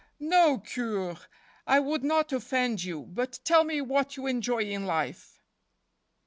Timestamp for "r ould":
1.91-2.03